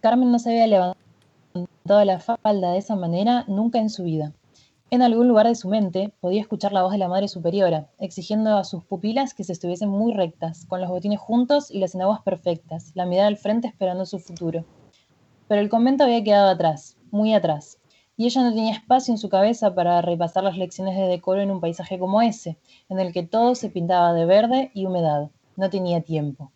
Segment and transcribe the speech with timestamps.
[0.00, 4.32] Carmen no se había levantado la falda de esa manera nunca en su vida.
[4.90, 8.56] En algún lugar de su mente podía escuchar la voz de la Madre Superiora, exigiendo
[8.56, 12.22] a sus pupilas que se estuviesen muy rectas, con los botines juntos y las enaguas
[12.22, 14.64] perfectas, la mirada al frente esperando su futuro.
[15.48, 17.78] Pero el convento había quedado atrás, muy atrás,
[18.16, 21.50] y ella no tenía espacio en su cabeza para repasar las lecciones de decoro en
[21.50, 22.56] un paisaje como ese,
[22.88, 25.30] en el que todo se pintaba de verde y humedad.
[25.56, 26.50] No tenía tiempo.